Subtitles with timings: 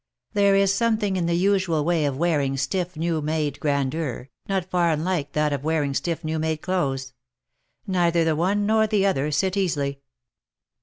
[0.33, 4.89] There is something in the usual way of wearing stiff new made grandeur, not far
[4.89, 7.13] unlike that of wearing stiff new made clothes.
[7.85, 9.99] Neither the one nor the other sit easily.